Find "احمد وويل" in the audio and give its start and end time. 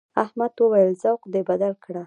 0.23-0.91